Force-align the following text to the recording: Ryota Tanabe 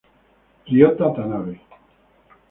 Ryota 0.69 1.09
Tanabe 1.15 1.55